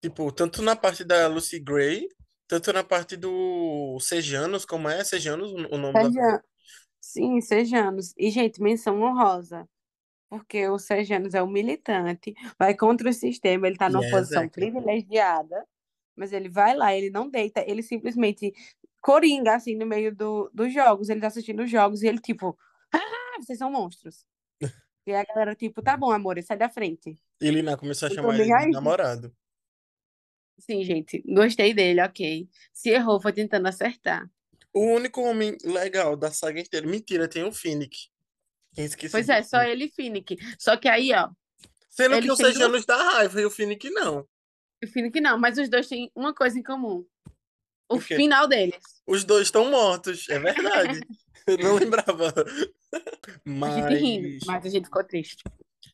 [0.00, 2.08] Tipo, tanto na parte da Lucy Gray,
[2.46, 6.40] tanto na parte do Sejanos, como é Sejanos o o nome da.
[7.08, 8.12] Sim, Sejanos.
[8.18, 9.66] E, gente, menção honrosa,
[10.28, 14.42] porque o Sejanos é um militante, vai contra o sistema, ele está numa Yes, posição
[14.42, 14.52] Echo.
[14.52, 15.66] privilegiada,
[16.14, 18.52] mas ele vai lá, ele não deita, ele simplesmente
[19.00, 22.58] coringa, assim, no meio do, dos jogos, ele tá assistindo os jogos e ele, tipo,
[22.92, 24.26] ah, vocês são monstros.
[25.06, 27.18] E a galera, tipo, tá bom, amor, sai da frente.
[27.40, 29.34] E Lina começou a chamar ele de namorado.
[30.58, 32.46] Sim, gente, gostei dele, ok.
[32.74, 34.30] Se errou, foi tentando acertar.
[34.74, 36.86] O único homem legal da saga inteira.
[36.86, 38.08] Mentira, tem o Finnick.
[39.10, 40.36] Pois do é, só ele e Finnick.
[40.58, 41.30] Só que aí, ó,
[41.90, 42.36] Sendo que o.
[42.36, 44.28] Sejanos dá raiva e o Finnick não.
[44.84, 47.04] O Finnick não, mas os dois têm uma coisa em comum.
[47.90, 48.78] O O final deles.
[49.06, 51.00] Os dois estão mortos, é verdade.
[51.46, 52.32] Eu não lembrava.
[53.64, 55.42] A gente rindo, Mas, mas a gente ficou triste.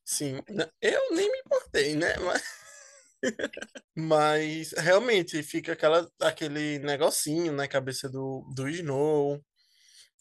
[0.05, 0.41] sim,
[0.81, 2.17] eu nem me importei, né?
[2.19, 2.43] Mas,
[3.97, 9.41] mas realmente fica aquela, aquele negocinho na cabeça do, do Snow.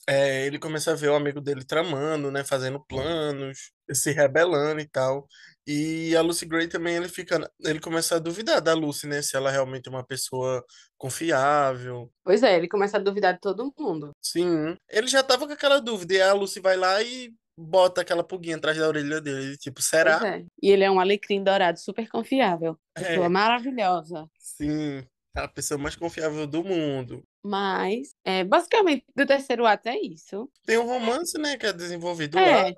[0.07, 4.87] É, ele começa a ver o amigo dele tramando, né, fazendo planos, se rebelando e
[4.87, 5.25] tal.
[5.65, 9.37] E a Lucy Gray também ele fica, ele começa a duvidar da Lucy, né, se
[9.37, 10.61] ela realmente é uma pessoa
[10.97, 12.11] confiável.
[12.21, 14.11] Pois é, ele começa a duvidar de todo mundo.
[14.21, 18.23] Sim, ele já tava com aquela dúvida e a Lucy vai lá e bota aquela
[18.23, 20.19] pulguinha atrás da orelha dele, tipo, será?
[20.27, 20.45] é.
[20.61, 22.77] E ele é um alecrim dourado super confiável.
[22.93, 24.29] Pessoa É, maravilhosa.
[24.37, 27.23] sim, a pessoa mais confiável do mundo.
[27.43, 30.49] Mas, é, basicamente, do terceiro ato é isso.
[30.65, 32.75] Tem um romance, né, que é desenvolvido lá, É, o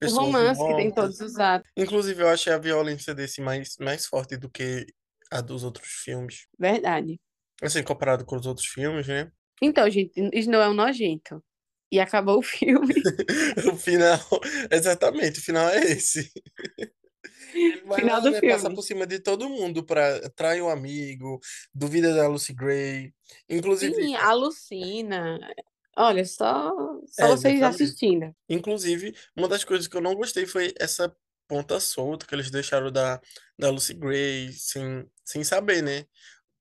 [0.00, 0.94] pessoas romance que tem em mortas.
[1.16, 1.70] todos os atos.
[1.76, 4.84] Inclusive, eu achei a violência desse mais, mais forte do que
[5.30, 6.46] a dos outros filmes.
[6.58, 7.20] Verdade.
[7.62, 9.30] Assim, comparado com os outros filmes, né?
[9.62, 11.42] Então, gente, Snow é um nojento.
[11.92, 12.94] E acabou o filme.
[13.72, 14.18] O final,
[14.70, 16.32] exatamente, o final é esse.
[17.54, 18.74] Ele vai Final lá, do né, passa filme.
[18.74, 21.38] por cima de todo mundo pra trair um amigo,
[21.74, 23.12] duvida da Lucy Gray.
[23.46, 25.38] Inclusive, Sim, alucina.
[25.96, 26.72] Olha, só,
[27.06, 27.64] só é, vocês exatamente.
[27.64, 28.34] assistindo.
[28.48, 31.14] Inclusive, uma das coisas que eu não gostei foi essa
[31.46, 33.20] ponta solta que eles deixaram da,
[33.58, 36.06] da Lucy Gray, sem, sem saber, né?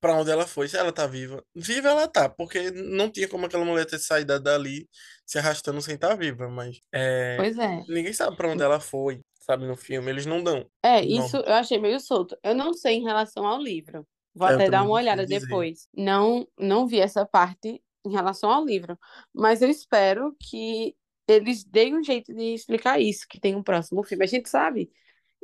[0.02, 1.46] Pra onde ela foi, se ela tá viva.
[1.56, 4.90] Viva ela tá, porque não tinha como aquela mulher ter saído dali
[5.28, 7.84] se arrastando sem estar viva, mas é, Pois é.
[7.88, 10.10] ninguém sabe pra onde ela foi, sabe, no filme.
[10.12, 10.66] Eles não dão.
[10.84, 11.26] É, Não.
[11.26, 12.36] isso eu achei meio solto.
[12.44, 14.06] Eu não sei em relação ao livro.
[14.34, 15.88] Vou É, até dar uma não olhada depois.
[15.96, 18.98] Não, não vi essa parte em relação ao livro,
[19.34, 20.96] mas eu espero que
[21.28, 24.24] eles deem um jeito de explicar isso, que tem um próximo filme.
[24.24, 24.92] A gente sabe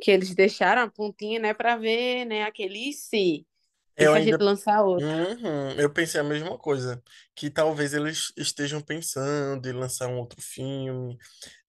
[0.00, 3.46] que eles deixaram a pontinha, né, para ver, né, aquele se,
[3.98, 5.28] e Eu se a ainda gente lançar outro.
[5.42, 7.02] Uhum, eu pensei a mesma coisa,
[7.34, 11.18] que talvez eles estejam pensando em lançar um outro filme,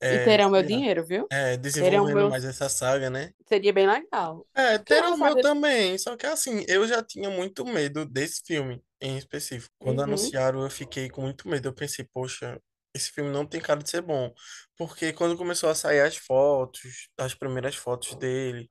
[0.10, 1.32] E é, terão meu sei lá, dinheiro, viu?
[1.32, 2.30] é, Terão desenvolvendo meu.
[2.30, 3.34] mais essa saga, né?
[3.48, 4.48] Seria bem legal.
[4.56, 8.06] É, Porque é terão o meu também, só que assim, eu já tinha muito medo
[8.06, 9.74] desse filme em específico.
[9.80, 10.02] Quando Uhum.
[10.02, 11.68] anunciaram, eu fiquei com muito medo.
[11.70, 12.60] Eu pensei, poxa,
[13.00, 14.34] esse filme não tem cara de ser bom.
[14.78, 18.68] Porque quando começou a sair as fotos, as primeiras fotos dele,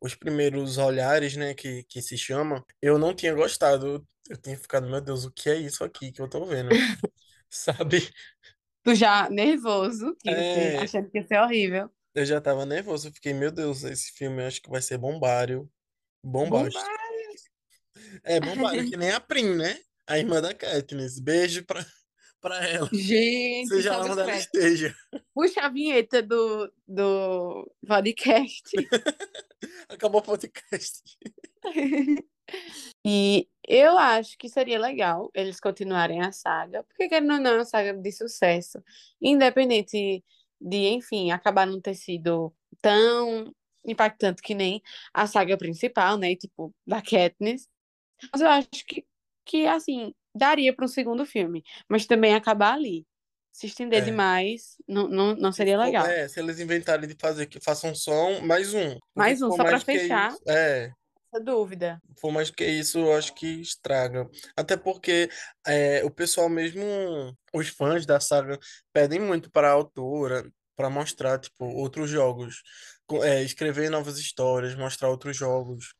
[0.00, 4.06] os primeiros olhares, né, que, que se chama, eu não tinha gostado.
[4.28, 6.68] Eu tinha ficado, meu Deus, o que é isso aqui que eu tô vendo?
[7.50, 8.08] Sabe?
[8.84, 11.90] Tu já nervoso, que É, achando que ia ser horrível.
[12.14, 13.08] eu já tava nervoso.
[13.08, 15.70] Eu fiquei, meu Deus, esse filme eu acho que vai ser bombário,
[16.24, 16.82] bombástico.
[16.84, 17.02] Bomba!
[18.24, 19.78] É bombário, que nem a Prim, né?
[20.06, 21.18] A irmã da Katniss.
[21.20, 21.84] Beijo pra,
[22.42, 24.94] pra ela, Gente, seja só lá onde ela esteja.
[25.32, 28.62] Puxa a vinheta do, do podcast.
[29.88, 31.02] Acabou o podcast.
[33.04, 37.54] E eu acho que seria legal eles continuarem a saga, porque querendo ou não, é
[37.54, 38.82] uma saga de sucesso.
[39.20, 40.22] Independente
[40.60, 43.54] de, enfim, acabar não ter sido tão
[43.86, 44.82] impactante que nem
[45.14, 46.36] a saga principal, né?
[46.36, 47.68] Tipo, da Katniss.
[48.32, 49.04] Mas eu acho que,
[49.44, 53.06] que assim, daria para um segundo filme, mas também acabar ali.
[53.52, 54.04] Se estender É.
[54.06, 56.06] demais, não, não, não Se seria legal.
[56.06, 58.96] é, se eles inventarem de fazer que façam som, mais um.
[59.14, 60.30] Mais um, só mais que fechar.
[60.32, 60.90] isso- é,
[61.30, 62.00] Essa dúvida.
[62.18, 64.26] for mais que isso, eu acho que estraga.
[64.56, 65.28] Até porque
[65.66, 66.82] é, o pessoal mesmo,
[67.52, 68.58] os fãs da saga,
[68.92, 72.62] pedem muito para a autora, para mostrar, tipo, outros jogos.
[73.22, 75.92] É, escrever novas histórias, mostrar outros jogos.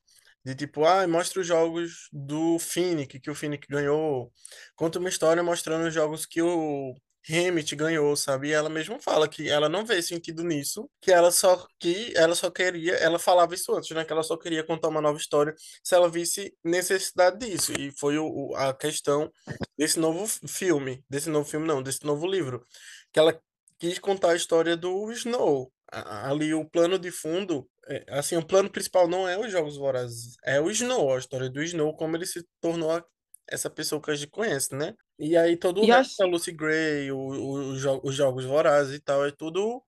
[0.44, 4.32] De tipo, ah, mostra os jogos do Finnick, que o Finnick ganhou.
[4.74, 6.94] Conta uma história mostrando os jogos que o
[7.28, 8.48] Hammett ganhou, sabe?
[8.48, 12.34] E ela mesma fala que ela não vê sentido nisso, que ela só que ela
[12.34, 14.04] só queria, ela falava isso antes, né?
[14.04, 17.72] Que ela só queria contar uma nova história se ela visse necessidade disso.
[17.78, 19.30] E foi o, a questão
[19.78, 22.66] desse novo filme, desse novo filme não, desse novo livro,
[23.12, 23.40] que ela
[23.78, 25.72] quis contar a história do Snow.
[25.92, 30.36] Ali o plano de fundo, é, assim, o plano principal não é os Jogos Vorazes,
[30.44, 33.04] é o Snow, a história do Snow, como ele se tornou
[33.48, 34.94] essa pessoa que a gente conhece, né?
[35.18, 36.22] E aí todo o E resto, acho.
[36.22, 39.82] a Lucy Gray, o, o- os jo- os Jogos Vorazes e tal, é tudo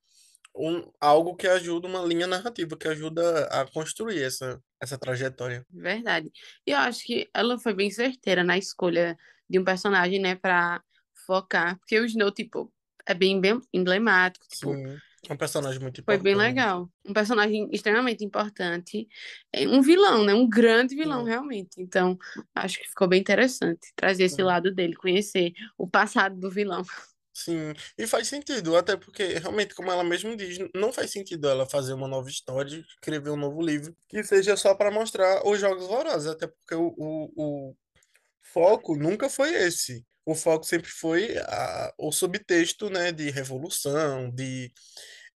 [0.56, 5.66] um, algo que ajuda, uma linha narrativa, que ajuda a construir essa, essa trajetória.
[5.70, 6.30] Verdade.
[6.66, 9.16] E eu acho que ela foi bem certeira na escolha
[9.48, 10.82] de um personagem, né, pra
[11.26, 11.78] focar.
[11.78, 12.72] Porque o Snow, tipo,
[13.06, 15.00] é bem, bem emblemático, tipo, Sim, é
[15.32, 16.54] um personagem muito foi bem importante.
[16.54, 16.90] legal.
[17.04, 19.08] Um personagem extremamente importante.
[19.52, 20.34] É um vilão, né?
[20.34, 21.80] Um grande vilão, Sim, realmente.
[21.80, 22.18] Então,
[22.54, 24.42] acho que ficou bem interessante trazer esse sim.
[24.42, 26.82] lado dele, conhecer o passado do vilão.
[27.36, 31.66] Sim, e faz sentido, até porque realmente, como ela mesma diz, não faz sentido ela
[31.66, 35.84] fazer uma nova história, escrever um novo livro, que seja só para mostrar os Jogos
[35.88, 37.76] Vorazes, até porque o, o, o
[38.40, 40.06] foco nunca foi esse.
[40.24, 44.72] O foco sempre foi a, o subtexto, né, de revolução, de,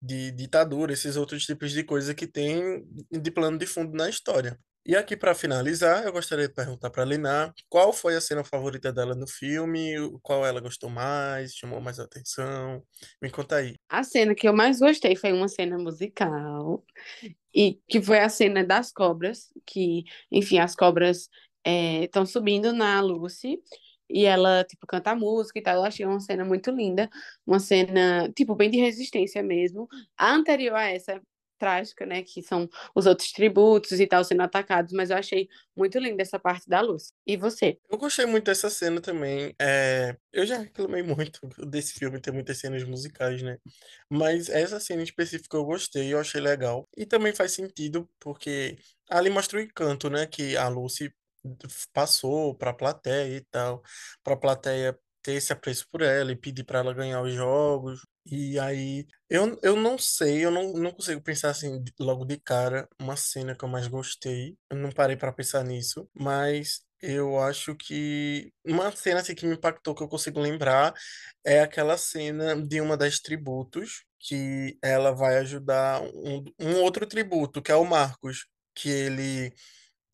[0.01, 4.59] de ditadura, esses outros tipos de coisa que tem de plano de fundo na história.
[4.87, 8.43] E aqui, para finalizar, eu gostaria de perguntar para a Lina qual foi a cena
[8.43, 12.83] favorita dela no filme, qual ela gostou mais, chamou mais atenção.
[13.21, 13.75] Me conta aí.
[13.91, 16.83] A cena que eu mais gostei foi uma cena musical,
[17.55, 21.29] e que foi a cena das cobras, que, enfim, as cobras
[22.03, 23.59] estão subindo na Lucy,
[24.11, 25.77] e ela, tipo, canta música e tal.
[25.77, 27.09] Eu achei uma cena muito linda,
[27.47, 29.89] uma cena, tipo, bem de resistência mesmo.
[30.17, 31.21] A anterior a essa
[31.59, 32.23] trágica, né?
[32.23, 36.39] Que são os outros tributos e tal sendo atacados, mas eu achei muito linda essa
[36.39, 37.13] parte da luz.
[37.27, 37.79] E você?
[37.91, 39.55] Eu gostei muito dessa cena também.
[39.61, 43.59] É, eu já reclamei muito desse filme ter muitas cenas musicais, né?
[44.09, 46.89] Mas essa cena em específico eu gostei, eu achei legal.
[46.97, 48.77] E também faz sentido, porque
[49.11, 50.27] ali mostra o encanto, né?
[50.27, 51.13] Que a Lucy
[51.93, 53.83] passou para a plateia e tal,
[54.23, 58.01] para a plateia ter esse apreço por ela e pedir para ela ganhar os jogos.
[58.25, 62.89] E aí, eu, eu não sei, eu não, não consigo pensar assim logo de cara
[63.01, 64.57] uma cena que eu mais gostei.
[64.71, 69.55] Eu não parei para pensar nisso, mas eu acho que uma cena assim que me
[69.55, 70.95] impactou que eu consigo lembrar
[71.45, 77.63] é aquela cena de uma das tributos que ela vai ajudar um, um outro tributo,
[77.63, 79.53] que é o Marcos, que ele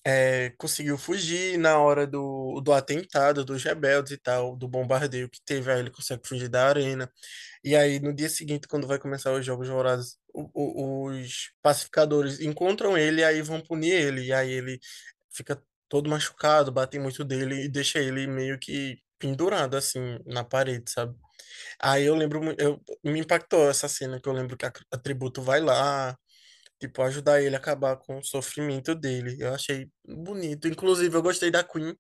[0.06, 5.40] é, conseguiu fugir na hora do, do atentado dos rebeldes e tal, do bombardeio que
[5.44, 7.10] teve, aí ele consegue fugir da arena.
[7.64, 13.22] E aí, no dia seguinte, quando vai começar os Jogos Vorazes, os pacificadores encontram ele
[13.22, 14.26] e aí vão punir ele.
[14.26, 14.78] E aí ele
[15.32, 20.90] fica todo machucado, batem muito dele e deixa ele meio que pendurado, assim, na parede,
[20.90, 21.16] sabe?
[21.80, 25.42] Aí eu lembro, eu, me impactou essa cena, que eu lembro que a, a tributo
[25.42, 26.16] vai lá,
[26.86, 29.36] tipo, ajudar ele a acabar com o sofrimento dele.
[29.38, 30.68] Eu achei bonito.
[30.68, 31.94] Inclusive, eu gostei da Queen.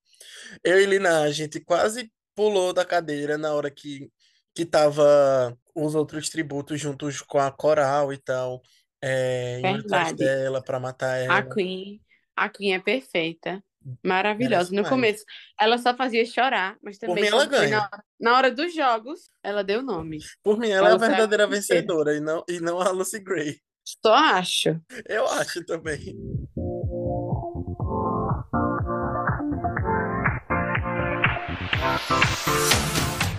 [0.62, 4.10] Eu e Lina, a gente quase pulou da cadeira na hora que,
[4.54, 8.60] que tava os outros tributos juntos com a coral e tal,
[9.02, 10.16] é, Verdade.
[10.16, 11.54] dela pra matar A ela.
[11.54, 12.00] Queen,
[12.36, 13.62] a Queen é perfeita.
[14.02, 14.74] Maravilhosa.
[14.74, 15.24] No começo,
[15.60, 17.80] ela só fazia chorar, mas Por mim, também ela foi na ganha.
[17.80, 20.18] hora, na hora dos jogos, ela deu nome.
[20.42, 22.12] Por mim, ela é a Ela foi a verdadeira vencedora.
[22.12, 23.60] vencedora e não, e não a Lucy Gray.
[23.84, 24.80] Só acho.
[25.06, 26.16] Eu acho também.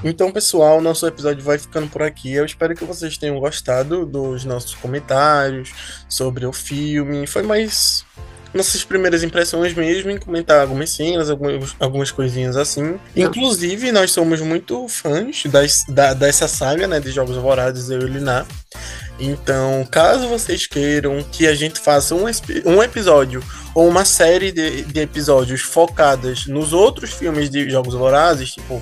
[0.04, 2.32] Então, pessoal, nosso episódio vai ficando por aqui.
[2.32, 5.74] Eu espero que vocês tenham gostado dos nossos comentários
[6.08, 7.26] sobre o filme.
[7.26, 8.06] Foi mais
[8.56, 12.98] nossas primeiras impressões mesmo, em comentar algumas cenas, algumas, algumas coisinhas assim.
[13.16, 18.10] Inclusive, nós somos muito fãs das, da, dessa saga, né, de Jogos Vorazes, eu e
[18.10, 18.46] Linar.
[19.20, 22.26] Então, caso vocês queiram que a gente faça um,
[22.66, 28.52] um episódio ou uma série de, de episódios focadas nos outros filmes de Jogos Vorazes,
[28.52, 28.82] tipo,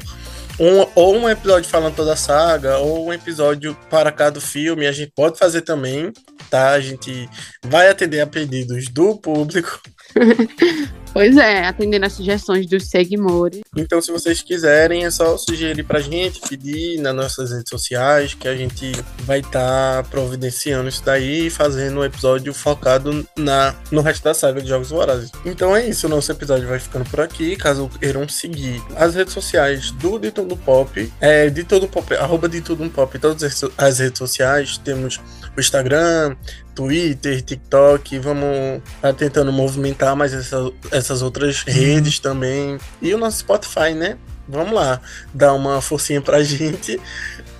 [0.60, 4.92] um, ou um episódio falando toda a saga, ou um episódio para cada filme, a
[4.92, 6.12] gente pode fazer também,
[6.50, 6.72] tá?
[6.72, 7.30] A gente
[7.66, 9.82] vai atender a pedidos do público.
[11.14, 13.62] Pois é, atendendo as sugestões dos seguidores.
[13.78, 18.48] Então, se vocês quiserem, é só sugerir pra gente, pedir nas nossas redes sociais, que
[18.48, 24.24] a gente vai estar providenciando isso daí e fazendo um episódio focado na, no resto
[24.24, 25.32] da saga de Jogos Vorazes.
[25.46, 27.56] Então é isso, nosso episódio vai ficando por aqui.
[27.56, 32.50] Caso queiram seguir as redes sociais do De Tudo Pop, é de Tudo Pop, arroba
[32.50, 35.22] de Tudo Pop, todas as redes sociais, temos
[35.56, 36.36] o Instagram,
[36.74, 40.72] Twitter, TikTok, vamos estar tentando movimentar mais essa-
[41.06, 42.78] essas outras redes também.
[43.02, 44.18] E o nosso Spotify, né?
[44.48, 45.00] Vamos lá,
[45.34, 47.00] dar uma forcinha pra gente.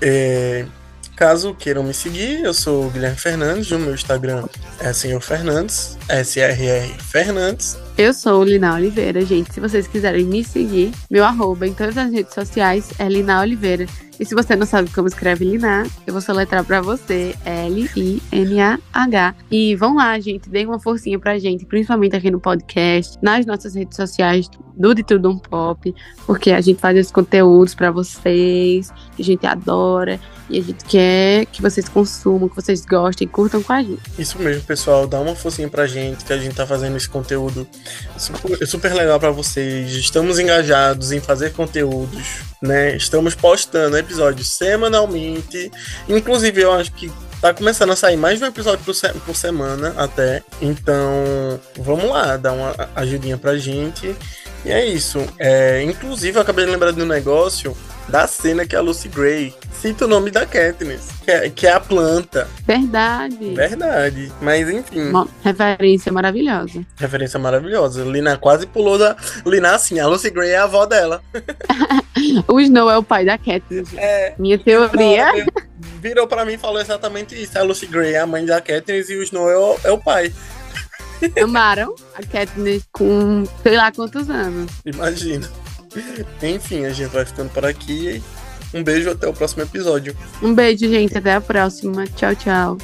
[0.02, 0.66] É,
[1.16, 4.46] caso queiram me seguir, eu sou o Guilherme Fernandes, o meu Instagram
[4.80, 7.78] é Senhor Fernandes, SRR Fernandes.
[7.96, 9.54] Eu sou Lina Oliveira, gente.
[9.54, 13.86] Se vocês quiserem me seguir, meu arroba em todas as redes sociais é Lina Oliveira.
[14.20, 19.36] E se você não sabe como escreve Lina, eu vou soletrar pra você L-I-N-A-H.
[19.52, 23.76] E vão lá, gente, deem uma forcinha pra gente, principalmente aqui no podcast, nas nossas
[23.76, 25.94] redes sociais do De Tudo Um Pop,
[26.26, 30.20] porque a gente faz esses conteúdos pra vocês, que a gente adora,
[30.54, 34.00] e a gente quer que vocês consumam, que vocês gostem, curtam com a gente.
[34.18, 37.68] Isso mesmo, pessoal, dá uma forcinha pra gente, que a gente tá fazendo esse conteúdo
[38.18, 39.92] super, super legal pra vocês.
[39.94, 42.22] Estamos engajados em fazer conteúdos,
[42.62, 42.96] né?
[42.96, 45.72] Estamos postando episódios semanalmente.
[46.08, 47.12] Inclusive, eu acho que
[47.42, 50.44] tá começando a sair mais de um episódio por, se- por semana até.
[50.62, 54.16] Então, vamos lá, dar uma ajudinha pra gente.
[54.66, 55.20] E é isso.
[55.38, 57.76] É, inclusive, eu acabei de lembrar de um negócio
[58.08, 61.72] da cena que a Lucy Gray cita o nome da Katniss, que é, que é
[61.74, 62.48] a planta.
[62.66, 63.54] Verdade.
[63.56, 64.32] Verdade.
[64.42, 66.86] Mas enfim, Uma referência maravilhosa.
[66.98, 68.04] referência maravilhosa.
[68.04, 69.16] Lina quase pulou da.
[69.46, 71.22] Lina, assim, a Lucy Gray é a avó dela.
[72.48, 73.90] O Snow é o pai da Katniss.
[73.98, 74.34] É.
[74.38, 75.24] Minha teoria.
[75.30, 75.46] Ela
[76.00, 77.58] Virou pra mim e falou exatamente isso.
[77.58, 79.98] A Lucy Gray é a mãe da Katniss e o Snow é o, é o
[79.98, 80.32] pai.
[81.42, 84.72] Amaram a Katniss com sei lá quantos anos.
[84.86, 85.50] Imagina.
[86.42, 88.22] Enfim, a gente vai ficando por aqui.
[88.74, 90.16] Um beijo até o próximo episódio.
[90.42, 91.18] Um beijo, gente.
[91.18, 92.08] Até a próxima.
[92.08, 92.78] Tchau, tchau.